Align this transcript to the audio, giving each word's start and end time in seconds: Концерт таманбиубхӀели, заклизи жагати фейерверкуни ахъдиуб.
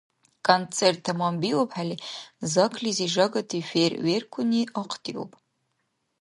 Концерт 0.47 0.99
таманбиубхӀели, 1.05 1.95
заклизи 2.51 3.07
жагати 3.13 3.59
фейерверкуни 3.69 4.61
ахъдиуб. 4.81 5.31